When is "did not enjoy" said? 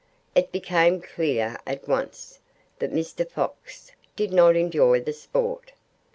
4.15-4.99